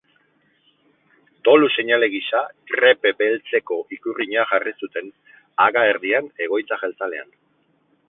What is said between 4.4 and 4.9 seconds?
jarri